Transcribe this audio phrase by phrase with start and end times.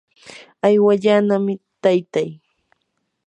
[0.65, 2.29] aywallanami taytay.